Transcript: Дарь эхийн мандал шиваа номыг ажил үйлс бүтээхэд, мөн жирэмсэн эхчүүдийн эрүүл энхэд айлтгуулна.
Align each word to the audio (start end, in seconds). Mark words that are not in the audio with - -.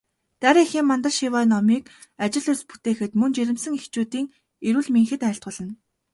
Дарь 0.41 0.59
эхийн 0.63 0.85
мандал 0.89 1.13
шиваа 1.17 1.43
номыг 1.51 1.83
ажил 2.25 2.45
үйлс 2.49 2.63
бүтээхэд, 2.69 3.11
мөн 3.19 3.31
жирэмсэн 3.35 3.73
эхчүүдийн 3.79 4.27
эрүүл 4.67 4.87
энхэд 4.99 5.21
айлтгуулна. 5.27 5.73